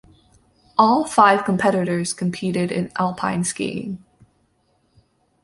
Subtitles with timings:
[0.79, 4.03] All five competitors competed in alpine skiing.